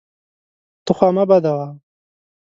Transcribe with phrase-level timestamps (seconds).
[0.85, 1.67] ته خوا مه بدوه!